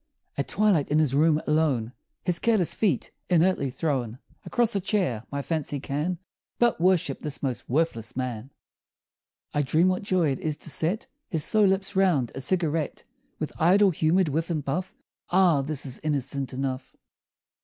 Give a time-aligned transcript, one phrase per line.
[0.35, 1.93] At twilight, in his room, alone,
[2.23, 6.17] His careless feet inertly thrown Across a chair, my fancy can
[6.57, 8.49] But worship this most worthless man!
[9.53, 13.03] I dream what joy it is to set His slow lips round a cigarette,
[13.37, 14.95] With idle humored whiff and puff
[15.29, 15.61] Ah!
[15.61, 16.95] this is innocent enough!